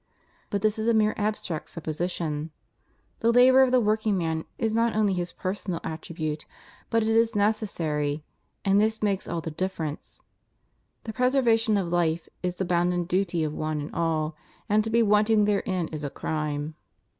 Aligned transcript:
But 0.49 0.63
this 0.63 0.79
is 0.79 0.87
a 0.87 0.95
mere 0.95 1.13
abstract 1.15 1.69
supposition; 1.69 2.49
the 3.19 3.31
labor 3.31 3.61
of 3.61 3.71
the 3.71 3.79
workingman 3.79 4.45
is 4.57 4.71
not 4.71 4.95
only 4.95 5.13
his 5.13 5.31
personal 5.31 5.79
at 5.83 6.01
tribute, 6.01 6.47
but 6.89 7.03
it 7.03 7.09
is 7.09 7.35
necessary; 7.35 8.23
and 8.65 8.81
this 8.81 9.03
makes 9.03 9.27
all 9.27 9.41
the 9.41 9.51
dif 9.51 9.77
ference. 9.77 10.21
The 11.03 11.13
preservation 11.13 11.77
of 11.77 11.89
hfe 11.89 12.27
is 12.41 12.55
the 12.55 12.65
boimden 12.65 13.07
duty 13.07 13.43
of 13.43 13.53
one 13.53 13.79
and 13.79 13.93
all, 13.93 14.35
and 14.67 14.83
to 14.83 14.89
be 14.89 15.03
wanting 15.03 15.45
therein 15.45 15.87
is 15.89 16.03
a 16.03 16.09
crime. 16.09 16.73